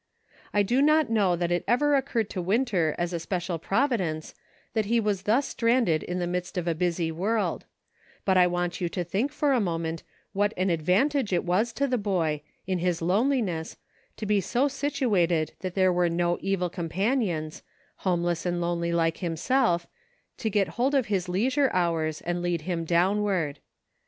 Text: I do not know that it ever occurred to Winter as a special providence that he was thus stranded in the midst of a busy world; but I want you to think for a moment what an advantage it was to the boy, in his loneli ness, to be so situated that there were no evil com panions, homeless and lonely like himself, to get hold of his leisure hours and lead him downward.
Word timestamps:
I 0.51 0.63
do 0.63 0.81
not 0.81 1.11
know 1.11 1.35
that 1.35 1.51
it 1.51 1.63
ever 1.67 1.93
occurred 1.93 2.27
to 2.31 2.41
Winter 2.41 2.95
as 2.97 3.13
a 3.13 3.19
special 3.19 3.59
providence 3.59 4.33
that 4.73 4.85
he 4.85 4.99
was 4.99 5.21
thus 5.29 5.47
stranded 5.49 6.01
in 6.01 6.17
the 6.17 6.25
midst 6.25 6.57
of 6.57 6.67
a 6.67 6.73
busy 6.73 7.11
world; 7.11 7.65
but 8.25 8.35
I 8.35 8.47
want 8.47 8.81
you 8.81 8.89
to 8.89 9.03
think 9.03 9.31
for 9.31 9.53
a 9.53 9.59
moment 9.61 10.01
what 10.33 10.55
an 10.57 10.71
advantage 10.71 11.31
it 11.31 11.43
was 11.45 11.71
to 11.73 11.85
the 11.85 11.99
boy, 11.99 12.41
in 12.65 12.79
his 12.79 12.99
loneli 12.99 13.43
ness, 13.43 13.77
to 14.17 14.25
be 14.25 14.41
so 14.41 14.67
situated 14.67 15.53
that 15.59 15.75
there 15.75 15.93
were 15.93 16.09
no 16.09 16.39
evil 16.41 16.71
com 16.71 16.89
panions, 16.89 17.61
homeless 17.97 18.43
and 18.43 18.59
lonely 18.59 18.91
like 18.91 19.17
himself, 19.17 19.85
to 20.37 20.49
get 20.49 20.69
hold 20.79 20.95
of 20.95 21.05
his 21.13 21.29
leisure 21.29 21.69
hours 21.73 22.21
and 22.21 22.41
lead 22.41 22.61
him 22.61 22.85
downward. 22.85 23.59